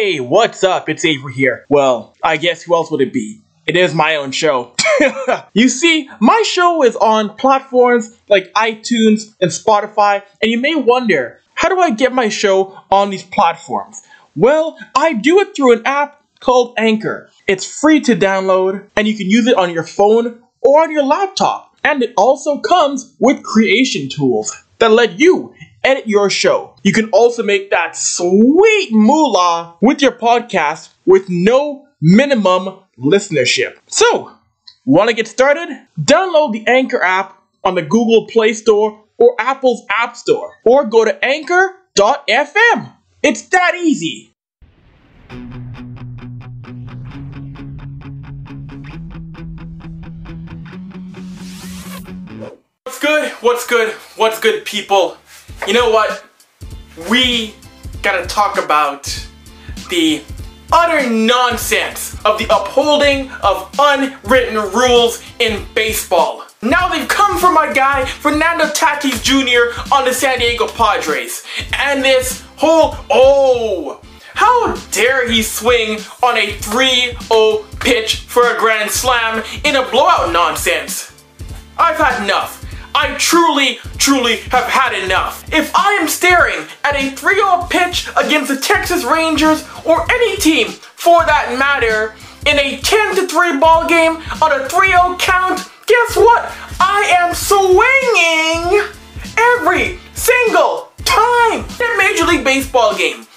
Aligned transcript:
Hey, 0.00 0.20
what's 0.20 0.62
up? 0.62 0.88
It's 0.88 1.04
Avery 1.04 1.34
here. 1.34 1.66
Well, 1.68 2.14
I 2.22 2.36
guess 2.36 2.62
who 2.62 2.72
else 2.76 2.88
would 2.92 3.00
it 3.00 3.12
be? 3.12 3.40
It 3.66 3.74
is 3.74 3.96
my 3.96 4.14
own 4.14 4.30
show. 4.30 4.76
you 5.54 5.68
see, 5.68 6.08
my 6.20 6.40
show 6.46 6.84
is 6.84 6.94
on 6.94 7.34
platforms 7.34 8.16
like 8.28 8.52
iTunes 8.52 9.34
and 9.40 9.50
Spotify, 9.50 10.22
and 10.40 10.52
you 10.52 10.60
may 10.60 10.76
wonder, 10.76 11.40
how 11.54 11.68
do 11.68 11.80
I 11.80 11.90
get 11.90 12.12
my 12.12 12.28
show 12.28 12.80
on 12.92 13.10
these 13.10 13.24
platforms? 13.24 14.00
Well, 14.36 14.78
I 14.94 15.14
do 15.14 15.40
it 15.40 15.56
through 15.56 15.72
an 15.72 15.82
app 15.84 16.22
called 16.38 16.74
Anchor. 16.78 17.28
It's 17.48 17.66
free 17.66 17.98
to 18.02 18.14
download, 18.14 18.86
and 18.94 19.08
you 19.08 19.16
can 19.16 19.28
use 19.28 19.48
it 19.48 19.56
on 19.56 19.72
your 19.72 19.82
phone 19.82 20.40
or 20.60 20.80
on 20.80 20.92
your 20.92 21.02
laptop. 21.02 21.76
And 21.82 22.04
it 22.04 22.14
also 22.16 22.60
comes 22.60 23.16
with 23.18 23.42
creation 23.42 24.08
tools 24.08 24.64
that 24.78 24.92
let 24.92 25.18
you 25.18 25.56
edit 25.82 26.06
your 26.06 26.30
show. 26.30 26.67
You 26.88 26.94
can 26.94 27.10
also 27.10 27.42
make 27.42 27.68
that 27.68 27.94
sweet 27.94 28.88
moolah 28.92 29.74
with 29.82 30.00
your 30.00 30.12
podcast 30.12 30.88
with 31.04 31.28
no 31.28 31.86
minimum 32.00 32.78
listenership. 32.98 33.76
So, 33.88 34.32
want 34.86 35.10
to 35.10 35.14
get 35.14 35.28
started? 35.28 35.68
Download 36.00 36.50
the 36.50 36.66
Anchor 36.66 37.02
app 37.02 37.42
on 37.62 37.74
the 37.74 37.82
Google 37.82 38.26
Play 38.26 38.54
Store 38.54 39.04
or 39.18 39.36
Apple's 39.38 39.84
App 39.94 40.16
Store, 40.16 40.54
or 40.64 40.86
go 40.86 41.04
to 41.04 41.22
anchor.fm. 41.22 42.92
It's 43.22 43.42
that 43.48 43.74
easy. 43.74 44.32
What's 52.84 52.98
good? 52.98 53.30
What's 53.42 53.66
good? 53.66 53.92
What's 54.16 54.40
good, 54.40 54.64
people? 54.64 55.18
You 55.66 55.74
know 55.74 55.90
what? 55.90 56.24
We 57.10 57.54
gotta 58.02 58.26
talk 58.26 58.58
about 58.62 59.04
the 59.88 60.22
utter 60.72 61.08
nonsense 61.08 62.14
of 62.24 62.38
the 62.38 62.46
upholding 62.46 63.30
of 63.42 63.74
unwritten 63.78 64.56
rules 64.72 65.22
in 65.38 65.64
baseball. 65.74 66.44
Now 66.60 66.88
they've 66.88 67.08
come 67.08 67.38
for 67.38 67.52
my 67.52 67.72
guy, 67.72 68.04
Fernando 68.04 68.64
Tatis 68.66 69.22
Jr. 69.22 69.80
on 69.94 70.04
the 70.04 70.12
San 70.12 70.40
Diego 70.40 70.66
Padres. 70.66 71.44
And 71.72 72.02
this 72.02 72.42
whole, 72.56 72.96
oh, 73.10 74.00
how 74.34 74.74
dare 74.90 75.30
he 75.30 75.42
swing 75.42 76.00
on 76.22 76.36
a 76.36 76.52
3-0 76.58 77.80
pitch 77.80 78.16
for 78.16 78.54
a 78.54 78.58
grand 78.58 78.90
slam 78.90 79.44
in 79.64 79.76
a 79.76 79.88
blowout 79.90 80.32
nonsense. 80.32 81.12
I've 81.78 81.96
had 81.96 82.24
enough. 82.24 82.57
I 83.00 83.14
truly, 83.14 83.76
truly 83.96 84.38
have 84.50 84.64
had 84.64 84.92
enough. 85.04 85.44
If 85.54 85.70
I 85.72 85.92
am 86.02 86.08
staring 86.08 86.66
at 86.82 86.96
a 86.96 87.14
3-0 87.14 87.70
pitch 87.70 88.08
against 88.16 88.48
the 88.50 88.56
Texas 88.56 89.04
Rangers 89.04 89.62
or 89.86 90.04
any 90.10 90.36
team 90.38 90.66
for 90.66 91.24
that 91.24 91.56
matter 91.56 92.16
in 92.44 92.58
a 92.58 92.78
10-3 92.78 93.60
ball 93.60 93.86
game 93.88 94.16
on 94.42 94.50
a 94.50 94.66
3-0 94.66 95.16
count, 95.20 95.60
guess 95.86 96.16
what? 96.16 96.50
I 96.80 97.06
am 97.22 97.36
swinging 97.38 98.82
every 99.38 100.00
single 100.14 100.90
time 101.04 101.64
in 101.78 101.94
a 101.94 101.98
Major 101.98 102.24
League 102.24 102.42
Baseball 102.42 102.96
game. 102.96 103.28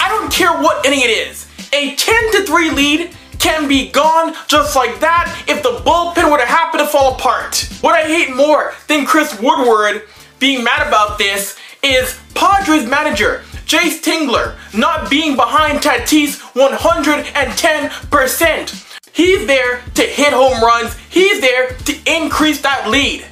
I 0.00 0.08
don't 0.08 0.32
care 0.32 0.54
what 0.62 0.86
inning 0.86 1.00
it 1.02 1.10
is. 1.10 1.46
A 1.74 1.94
10-3 1.94 2.74
lead 2.74 3.14
can 3.40 3.66
be 3.66 3.90
gone 3.90 4.34
just 4.46 4.76
like 4.76 5.00
that 5.00 5.44
if 5.48 5.62
the 5.62 5.80
bullpen 5.84 6.30
were 6.30 6.38
to 6.38 6.46
happen 6.46 6.78
to 6.78 6.86
fall 6.86 7.14
apart. 7.14 7.68
What 7.80 7.94
I 7.94 8.06
hate 8.06 8.36
more 8.36 8.74
than 8.86 9.06
Chris 9.06 9.40
Woodward 9.40 10.02
being 10.38 10.62
mad 10.62 10.86
about 10.86 11.18
this 11.18 11.58
is 11.82 12.20
Padres 12.34 12.86
manager 12.86 13.42
Jayce 13.70 14.02
Tingler 14.02 14.58
not 14.76 15.08
being 15.08 15.36
behind 15.36 15.78
Tatis 15.78 16.40
110%. 16.54 18.98
He's 19.12 19.46
there 19.46 19.82
to 19.94 20.02
hit 20.02 20.32
home 20.32 20.60
runs. 20.60 20.96
He's 21.08 21.40
there 21.40 21.74
to 21.74 21.96
increase 22.04 22.60
that 22.62 22.90
lead. 22.90 23.24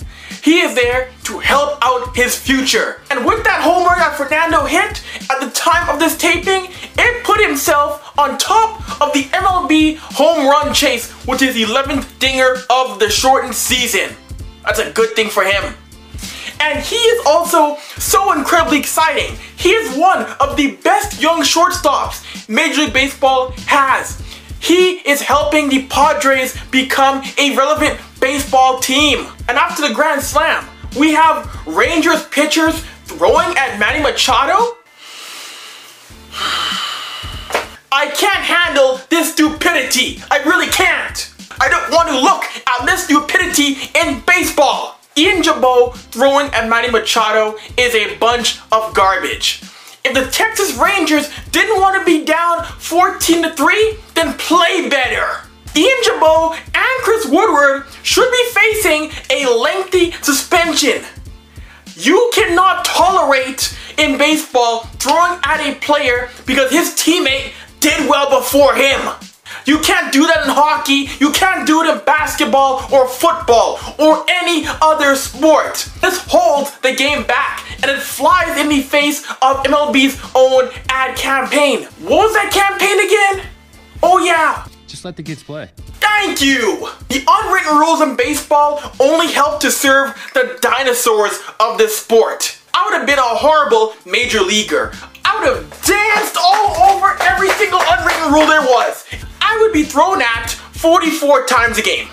He 0.43 0.61
is 0.61 0.77
there 0.77 1.11
to 1.25 1.41
help 1.41 1.79
out 1.83 2.15
his 2.15 2.39
future. 2.39 3.01
And 3.11 3.27
with 3.27 3.43
that 3.43 3.63
homer 3.63 3.97
that 3.97 4.17
Fernando 4.17 4.65
hit 4.65 5.03
at 5.29 5.41
the 5.41 5.51
time 5.51 5.89
of 5.89 5.99
this 5.99 6.17
taping, 6.17 6.71
put 7.29 7.47
himself 7.47 8.19
on 8.19 8.39
top 8.39 8.81
of 9.03 9.13
the 9.13 9.25
MLB 9.25 9.99
home 9.99 10.49
run 10.49 10.73
chase, 10.73 11.13
which 11.27 11.43
is 11.43 11.57
11th 11.57 12.19
dinger 12.19 12.57
of 12.71 12.99
the 12.99 13.11
shortened 13.11 13.55
season. 13.55 14.17
That's 14.65 14.79
a 14.79 14.91
good 14.93 15.11
thing 15.15 15.29
for 15.29 15.45
him. 15.45 15.75
And 16.59 16.79
he 16.83 16.97
is 16.97 17.27
also 17.27 17.77
so 17.99 18.33
incredibly 18.33 18.79
exciting. 18.79 19.37
He 19.57 19.69
is 19.69 19.95
one 19.95 20.25
of 20.41 20.57
the 20.57 20.77
best 20.77 21.21
young 21.21 21.43
shortstops 21.43 22.49
Major 22.49 22.81
League 22.81 22.95
Baseball 22.95 23.51
has. 23.67 24.23
He 24.59 25.07
is 25.07 25.21
helping 25.21 25.69
the 25.69 25.87
Padres 25.89 26.57
become 26.71 27.23
a 27.37 27.55
relevant 27.55 28.01
baseball 28.21 28.81
team. 28.81 29.27
And 29.51 29.59
after 29.59 29.87
the 29.87 29.93
Grand 29.93 30.23
Slam, 30.23 30.67
we 30.99 31.13
have 31.13 31.47
Rangers 31.67 32.25
pitchers 32.29 32.83
throwing 33.05 33.55
at 33.59 33.79
Manny 33.79 34.03
Machado? 34.03 34.79
I 37.99 38.07
can't 38.07 38.45
handle 38.45 39.01
this 39.11 39.33
stupidity. 39.33 40.23
I 40.31 40.39
really 40.45 40.69
can't. 40.69 41.35
I 41.61 41.69
don't 41.69 41.91
want 41.91 42.09
to 42.11 42.21
look 42.21 42.45
at 42.45 42.87
this 42.87 43.03
stupidity 43.03 43.91
in 43.99 44.23
baseball. 44.25 45.01
Ian 45.17 45.43
Gibaut 45.43 45.97
throwing 45.97 46.47
at 46.55 46.69
Manny 46.69 46.93
Machado 46.93 47.57
is 47.77 47.97
a 47.97 48.17
bunch 48.19 48.61
of 48.71 48.95
garbage. 48.95 49.65
If 50.05 50.15
the 50.15 50.31
Texas 50.31 50.77
Rangers 50.77 51.29
didn't 51.51 51.81
want 51.81 51.99
to 51.99 52.05
be 52.05 52.25
down 52.25 52.65
14 52.65 53.43
to 53.43 53.53
3, 53.57 53.97
then 54.15 54.35
play 54.35 54.89
better. 54.89 55.41
Ian 55.75 55.99
Gibaut 56.05 56.57
and 56.73 57.03
Chris 57.03 57.27
Woodward 57.27 57.87
should 58.05 58.31
be 58.31 58.51
facing 58.53 59.11
a 59.29 59.53
lengthy 59.53 60.13
suspension. 60.23 61.03
You 61.97 62.31
cannot 62.33 62.85
tolerate 62.85 63.77
in 63.99 64.17
baseball 64.19 64.85
throwing 65.01 65.41
at 65.43 65.59
a 65.59 65.75
player 65.81 66.31
because 66.47 66.71
his 66.71 66.91
teammate 66.91 67.51
did 67.81 68.09
well 68.09 68.41
before 68.41 68.75
him. 68.75 69.01
You 69.65 69.79
can't 69.81 70.13
do 70.13 70.27
that 70.27 70.45
in 70.45 70.51
hockey, 70.51 71.09
you 71.21 71.33
can't 71.33 71.67
do 71.67 71.83
it 71.83 71.91
in 71.91 72.05
basketball 72.05 72.87
or 72.93 73.09
football 73.09 73.79
or 73.99 74.25
any 74.29 74.67
other 74.83 75.17
sport. 75.17 75.89
This 76.01 76.19
holds 76.27 76.77
the 76.81 76.95
game 76.95 77.27
back 77.27 77.65
and 77.83 77.91
it 77.91 78.01
flies 78.01 78.59
in 78.59 78.69
the 78.69 78.83
face 78.83 79.25
of 79.43 79.65
MLB's 79.65 80.19
own 80.35 80.71
ad 80.89 81.17
campaign. 81.17 81.85
What 82.01 82.29
was 82.29 82.35
that 82.35 82.51
campaign 82.53 82.99
again? 83.01 83.53
Oh 84.03 84.19
yeah. 84.19 84.67
Just 84.87 85.05
let 85.05 85.17
the 85.17 85.23
kids 85.23 85.43
play. 85.43 85.71
Thank 86.01 86.41
you! 86.41 86.89
The 87.09 87.25
unwritten 87.29 87.77
rules 87.77 88.01
in 88.01 88.17
baseball 88.17 88.81
only 88.99 89.29
help 89.29 89.61
to 89.61 89.71
serve 89.71 90.15
the 90.35 90.59
dinosaurs 90.61 91.39
of 91.61 91.79
this 91.79 91.99
sport. 91.99 92.59
I 92.75 92.85
would 92.85 92.99
have 92.99 93.07
been 93.07 93.19
a 93.19 93.23
horrible 93.23 93.95
major 94.07 94.41
leaguer. 94.41 94.93
I 95.39 95.51
would 95.51 95.63
have 95.63 95.87
danced 95.87 96.37
all 96.37 96.91
over 96.91 97.17
every 97.23 97.49
single 97.51 97.79
unwritten 97.81 98.33
rule 98.33 98.47
there 98.47 98.63
was. 98.63 99.05
I 99.41 99.57
would 99.61 99.73
be 99.73 99.85
thrown 99.85 100.21
at 100.21 100.51
44 100.51 101.47
times 101.47 101.79
a 101.79 101.83
game. 101.83 102.09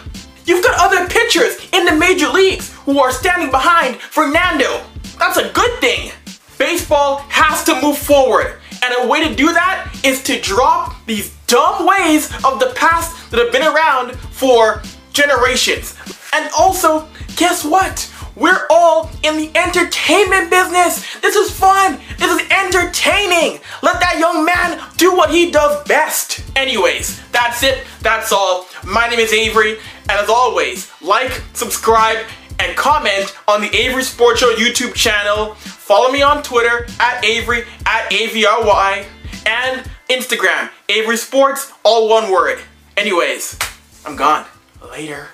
You've 0.46 0.64
got 0.64 0.80
other 0.80 1.08
pitchers 1.10 1.58
in 1.74 1.86
the 1.86 1.96
major 1.96 2.30
leagues 2.30 2.72
who 2.86 3.00
are 3.00 3.12
standing 3.12 3.50
behind 3.50 3.96
Fernando. 3.96 4.84
That's 5.18 5.38
a 5.38 5.52
good 5.54 5.80
thing. 5.80 6.12
Baseball 6.60 7.18
has 7.30 7.64
to 7.64 7.82
move 7.82 7.98
forward. 7.98 8.60
And 8.84 8.94
a 9.04 9.08
way 9.08 9.28
to 9.28 9.34
do 9.34 9.52
that 9.54 10.00
is 10.04 10.22
to 10.24 10.40
drop 10.40 10.94
these 11.08 11.36
dumb 11.48 11.88
ways 11.88 12.32
of 12.46 12.60
the 12.60 12.74
past 12.76 13.32
that 13.32 13.40
have 13.40 13.52
been 13.52 13.64
around 13.64 14.16
for 14.20 14.84
generations. 15.14 15.96
And 16.32 16.48
also, 16.56 17.08
guess 17.38 17.66
what? 17.66 18.08
We're 18.36 18.68
all 18.70 19.10
in 19.26 19.38
the 19.38 19.52
entertainment 19.58 20.50
business. 20.50 21.20
This 21.20 21.36
is 21.36 21.52
fun. 21.52 22.00
This 22.18 22.32
is 22.32 22.48
entertaining. 22.52 23.60
Let 23.82 24.00
that 24.00 24.18
young 24.20 24.46
man 24.46 24.82
do 24.98 25.16
what 25.16 25.32
he 25.32 25.52
does 25.52 25.86
best. 25.88 26.44
Anyways, 26.56 27.22
that's 27.30 27.64
it. 27.64 27.84
That's 28.02 28.32
all. 28.32 28.68
My 28.86 29.08
name 29.08 29.20
is 29.20 29.34
Avery. 29.34 29.78
And 30.08 30.20
as 30.20 30.30
always, 30.30 30.92
like, 31.02 31.42
subscribe, 31.54 32.26
and 32.60 32.78
comment 32.78 33.36
on 33.48 33.62
the 33.62 33.76
Avery 33.76 34.04
Sports 34.04 34.40
Show 34.40 34.54
YouTube 34.56 34.94
channel. 34.94 35.56
Follow 35.56 36.12
me 36.12 36.22
on 36.22 36.42
Twitter 36.42 36.88
at 37.00 37.24
Avery, 37.26 37.66
at 37.86 38.10
AVRY, 38.12 39.06
and 39.46 39.90
Instagram, 40.10 40.70
Avery 40.90 41.18
Sports, 41.18 41.72
all 41.84 42.10
one 42.10 42.32
word. 42.32 42.60
Anyways, 42.98 43.58
I'm 44.06 44.16
gone. 44.16 44.46
Later. 44.90 45.30